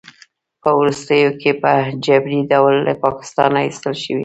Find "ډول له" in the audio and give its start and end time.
2.51-2.93